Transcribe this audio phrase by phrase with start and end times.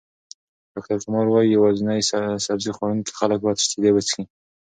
[0.73, 1.83] ډاکټر کمار وايي، یوازې
[2.45, 4.23] سبزۍ خوړونکي خلک باید شیدې وڅښي.